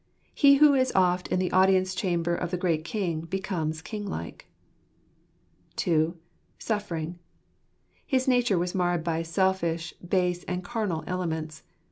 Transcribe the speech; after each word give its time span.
He 0.33 0.55
who 0.55 0.73
is 0.73 0.91
oft 0.95 1.27
in 1.27 1.37
the 1.37 1.51
audience 1.51 1.93
chamber 1.93 2.33
of 2.33 2.49
the 2.49 2.57
great 2.57 2.83
King 2.83 3.21
becomes 3.21 3.83
kinglike. 3.83 4.47
(2) 5.75 6.17
Suffering. 6.57 7.19
His 8.03 8.27
nature 8.27 8.57
was 8.57 8.73
marred 8.73 9.03
by 9.03 9.21
selfish, 9.21 9.93
base, 9.99 10.43
and 10.45 10.63
carnal 10.63 11.03
elements. 11.05 11.61